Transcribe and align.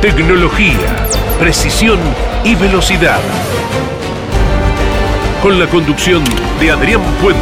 Tecnología, 0.00 1.08
precisión 1.40 1.98
y 2.44 2.54
velocidad. 2.54 3.18
Con 5.42 5.58
la 5.58 5.66
conducción 5.68 6.22
de 6.60 6.70
Adrián 6.70 7.00
Puente. 7.22 7.40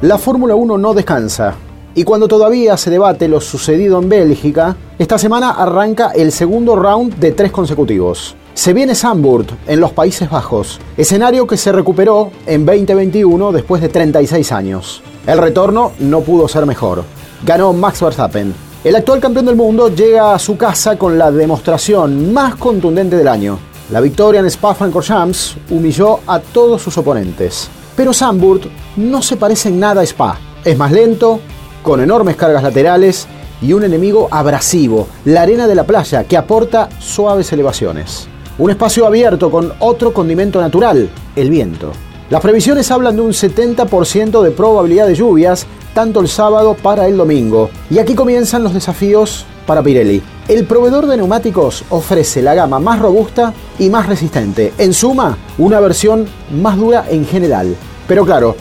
La 0.00 0.16
Fórmula 0.16 0.54
1 0.54 0.78
no 0.78 0.94
descansa. 0.94 1.54
Y 1.94 2.04
cuando 2.04 2.26
todavía 2.26 2.78
se 2.78 2.88
debate 2.88 3.28
lo 3.28 3.42
sucedido 3.42 4.00
en 4.00 4.08
Bélgica, 4.08 4.74
esta 4.98 5.18
semana 5.18 5.50
arranca 5.50 6.12
el 6.14 6.32
segundo 6.32 6.76
round 6.76 7.16
de 7.16 7.32
tres 7.32 7.52
consecutivos. 7.52 8.36
Se 8.54 8.74
viene 8.74 8.94
Zandvoort 8.94 9.52
en 9.66 9.80
los 9.80 9.92
Países 9.92 10.28
Bajos, 10.28 10.80
escenario 10.96 11.46
que 11.46 11.56
se 11.56 11.72
recuperó 11.72 12.30
en 12.46 12.66
2021 12.66 13.52
después 13.52 13.80
de 13.80 13.88
36 13.88 14.52
años. 14.52 15.02
El 15.26 15.38
retorno 15.38 15.92
no 16.00 16.20
pudo 16.20 16.48
ser 16.48 16.66
mejor. 16.66 17.04
Ganó 17.44 17.72
Max 17.72 18.02
Verstappen. 18.02 18.52
El 18.84 18.96
actual 18.96 19.20
campeón 19.20 19.46
del 19.46 19.56
mundo 19.56 19.88
llega 19.94 20.34
a 20.34 20.38
su 20.38 20.56
casa 20.56 20.98
con 20.98 21.16
la 21.16 21.30
demostración 21.30 22.32
más 22.32 22.56
contundente 22.56 23.16
del 23.16 23.28
año. 23.28 23.58
La 23.90 24.00
victoria 24.00 24.40
en 24.40 24.46
Spa-Francorchamps 24.46 25.56
humilló 25.70 26.20
a 26.26 26.40
todos 26.40 26.82
sus 26.82 26.98
oponentes. 26.98 27.70
Pero 27.96 28.12
Zandvoort 28.12 28.64
no 28.96 29.22
se 29.22 29.36
parece 29.36 29.68
en 29.68 29.80
nada 29.80 30.00
a 30.00 30.04
Spa. 30.04 30.38
Es 30.64 30.76
más 30.76 30.92
lento, 30.92 31.40
con 31.82 32.00
enormes 32.00 32.36
cargas 32.36 32.62
laterales 32.62 33.26
y 33.62 33.72
un 33.72 33.84
enemigo 33.84 34.28
abrasivo, 34.30 35.06
la 35.24 35.42
arena 35.42 35.66
de 35.66 35.74
la 35.74 35.84
playa, 35.84 36.24
que 36.24 36.36
aporta 36.36 36.88
suaves 36.98 37.52
elevaciones. 37.52 38.28
Un 38.60 38.70
espacio 38.70 39.06
abierto 39.06 39.50
con 39.50 39.72
otro 39.78 40.12
condimento 40.12 40.60
natural, 40.60 41.08
el 41.34 41.48
viento. 41.48 41.92
Las 42.28 42.42
previsiones 42.42 42.90
hablan 42.90 43.16
de 43.16 43.22
un 43.22 43.30
70% 43.30 44.42
de 44.42 44.50
probabilidad 44.50 45.06
de 45.06 45.14
lluvias, 45.14 45.66
tanto 45.94 46.20
el 46.20 46.28
sábado 46.28 46.74
para 46.74 47.08
el 47.08 47.16
domingo. 47.16 47.70
Y 47.88 47.96
aquí 47.96 48.14
comienzan 48.14 48.62
los 48.62 48.74
desafíos 48.74 49.46
para 49.66 49.82
Pirelli. 49.82 50.22
El 50.46 50.66
proveedor 50.66 51.06
de 51.06 51.16
neumáticos 51.16 51.84
ofrece 51.88 52.42
la 52.42 52.54
gama 52.54 52.78
más 52.78 52.98
robusta 52.98 53.54
y 53.78 53.88
más 53.88 54.06
resistente. 54.06 54.74
En 54.76 54.92
suma, 54.92 55.38
una 55.56 55.80
versión 55.80 56.26
más 56.52 56.76
dura 56.76 57.06
en 57.08 57.24
general. 57.24 57.74
Pero 58.06 58.26
claro, 58.26 58.56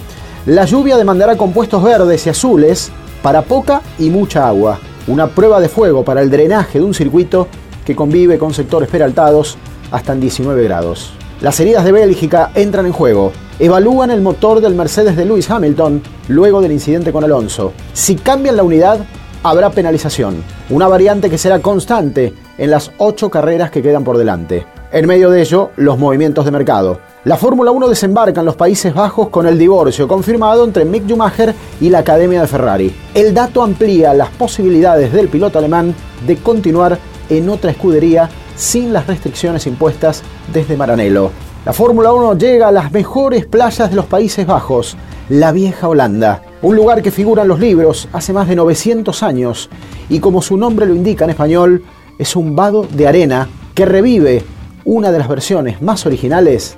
la 0.45 0.63
lluvia 0.63 0.95
demandará 0.95 1.35
compuestos 1.35 1.83
verdes 1.83 2.25
y 2.25 2.29
azules 2.29 2.89
para 3.21 3.41
poca 3.41 3.81
y 3.99 4.09
mucha 4.09 4.47
agua. 4.47 4.79
Una 5.07 5.27
prueba 5.27 5.59
de 5.59 5.67
fuego 5.67 6.05
para 6.05 6.21
el 6.21 6.29
drenaje 6.31 6.79
de 6.79 6.85
un 6.85 6.93
circuito 6.93 7.49
que 7.83 7.97
convive 7.97 8.37
con 8.37 8.53
sectores 8.53 8.87
peraltados 8.87 9.57
hasta 9.91 10.13
en 10.13 10.21
19 10.21 10.63
grados. 10.63 11.11
Las 11.41 11.59
heridas 11.59 11.85
de 11.85 11.91
Bélgica 11.91 12.51
entran 12.53 12.85
en 12.85 12.91
juego. 12.91 13.31
Evalúan 13.59 14.11
el 14.11 14.21
motor 14.21 14.59
del 14.59 14.75
Mercedes 14.75 15.15
de 15.15 15.25
Lewis 15.25 15.49
Hamilton 15.49 16.01
luego 16.27 16.61
del 16.61 16.73
incidente 16.73 17.11
con 17.11 17.23
Alonso. 17.23 17.73
Si 17.93 18.15
cambian 18.15 18.57
la 18.57 18.63
unidad, 18.63 18.99
habrá 19.43 19.69
penalización. 19.69 20.43
Una 20.69 20.87
variante 20.87 21.29
que 21.29 21.37
será 21.37 21.59
constante 21.59 22.33
en 22.57 22.71
las 22.71 22.91
ocho 22.97 23.29
carreras 23.29 23.71
que 23.71 23.81
quedan 23.81 24.03
por 24.03 24.17
delante. 24.17 24.65
En 24.91 25.07
medio 25.07 25.29
de 25.29 25.41
ello, 25.41 25.71
los 25.77 25.97
movimientos 25.97 26.45
de 26.45 26.51
mercado. 26.51 26.99
La 27.23 27.37
Fórmula 27.37 27.71
1 27.71 27.89
desembarca 27.89 28.39
en 28.39 28.45
los 28.45 28.55
Países 28.55 28.93
Bajos 28.93 29.29
con 29.29 29.45
el 29.45 29.57
divorcio 29.57 30.07
confirmado 30.07 30.63
entre 30.63 30.83
Mick 30.83 31.05
Schumacher 31.05 31.53
y 31.79 31.89
la 31.89 31.99
Academia 31.99 32.41
de 32.41 32.47
Ferrari. 32.47 32.95
El 33.13 33.33
dato 33.33 33.61
amplía 33.61 34.13
las 34.13 34.29
posibilidades 34.29 35.13
del 35.13 35.29
piloto 35.29 35.59
alemán 35.59 35.93
de 36.25 36.37
continuar 36.37 36.97
en 37.29 37.49
otra 37.49 37.71
escudería 37.71 38.29
sin 38.59 38.91
las 38.91 39.07
restricciones 39.07 39.65
impuestas 39.67 40.21
desde 40.53 40.75
Maranello. 40.75 41.31
La 41.65 41.71
Fórmula 41.71 42.11
1 42.11 42.37
llega 42.37 42.67
a 42.67 42.71
las 42.73 42.91
mejores 42.91 43.45
playas 43.45 43.89
de 43.89 43.95
los 43.95 44.05
Países 44.05 44.45
Bajos, 44.45 44.97
la 45.29 45.53
vieja 45.53 45.87
Holanda, 45.87 46.41
un 46.61 46.75
lugar 46.75 47.01
que 47.01 47.09
figura 47.09 47.43
en 47.43 47.47
los 47.47 47.59
libros 47.59 48.09
hace 48.11 48.33
más 48.33 48.49
de 48.49 48.57
900 48.57 49.23
años 49.23 49.69
y 50.09 50.19
como 50.19 50.41
su 50.41 50.57
nombre 50.57 50.85
lo 50.85 50.93
indica 50.93 51.23
en 51.23 51.31
español, 51.31 51.83
es 52.17 52.35
un 52.35 52.53
vado 52.55 52.83
de 52.83 53.07
arena 53.07 53.47
que 53.73 53.85
revive 53.85 54.43
una 54.83 55.09
de 55.11 55.19
las 55.19 55.29
versiones 55.29 55.81
más 55.81 56.05
originales 56.05 56.75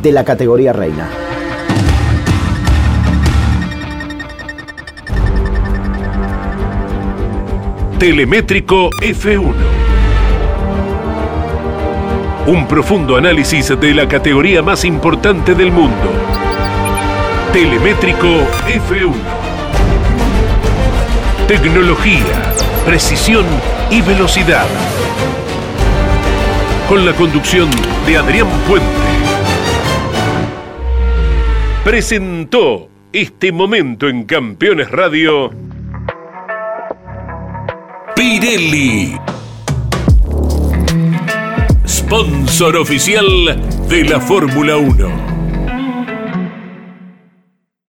de 0.00 0.12
la 0.12 0.24
categoría 0.24 0.72
reina. 0.72 1.08
Telemétrico 7.98 8.90
F1. 9.02 9.95
Un 12.46 12.68
profundo 12.68 13.16
análisis 13.16 13.68
de 13.80 13.92
la 13.92 14.06
categoría 14.06 14.62
más 14.62 14.84
importante 14.84 15.56
del 15.56 15.72
mundo. 15.72 16.12
Telemétrico 17.52 18.28
F1. 18.68 19.14
Tecnología, 21.48 22.54
precisión 22.84 23.44
y 23.90 24.00
velocidad. 24.00 24.66
Con 26.88 27.04
la 27.04 27.12
conducción 27.14 27.68
de 28.06 28.16
Adrián 28.16 28.48
Puente 28.68 28.86
presentó 31.82 32.88
este 33.12 33.50
momento 33.50 34.08
en 34.08 34.22
Campeones 34.22 34.88
Radio 34.92 35.50
Pirelli. 38.14 39.25
Sponsor 42.06 42.76
oficial 42.76 43.26
de 43.88 44.04
la 44.04 44.20
Fórmula 44.20 44.76
1. 44.76 45.35